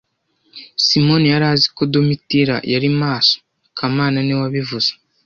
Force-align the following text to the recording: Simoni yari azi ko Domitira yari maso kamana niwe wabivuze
Simoni 0.85 1.27
yari 1.33 1.45
azi 1.53 1.67
ko 1.75 1.81
Domitira 1.93 2.55
yari 2.73 2.89
maso 3.01 3.35
kamana 3.77 4.17
niwe 4.21 4.41
wabivuze 4.45 4.91